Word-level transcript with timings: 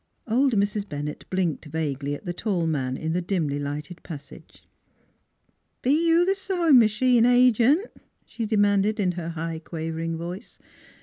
Old 0.27 0.53
Mrs. 0.53 0.89
Bennett 0.89 1.25
blinked 1.29 1.65
vaguely 1.65 2.15
at 2.15 2.25
the 2.25 2.33
tall 2.33 2.65
man 2.65 2.97
in 2.97 3.13
the 3.13 3.21
dimly 3.21 3.59
lighted 3.59 4.01
passage. 4.01 4.63
"Be 5.83 5.91
you 5.91 6.25
the 6.25 6.33
sewin' 6.33 6.79
m'chine 6.79 7.27
agent?" 7.27 7.85
she 8.25 8.47
de 8.47 8.55
"7 8.55 8.63
n8 8.63 8.81
NEIGHBORS 8.81 8.93
manded, 8.95 8.99
in 8.99 9.11
her 9.11 9.29
high 9.29 9.59
quavering 9.59 10.17
voice. 10.17 10.57